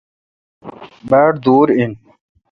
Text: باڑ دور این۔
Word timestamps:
باڑ 1.09 1.29
دور 1.45 1.67
این۔ 1.77 1.91